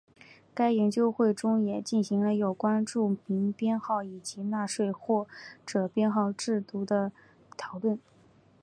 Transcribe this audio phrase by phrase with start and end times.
[0.55, 4.91] 该研究会中也进行了有关住民编号以及纳税
[5.63, 7.11] 者编号制度的
[7.55, 7.99] 讨论。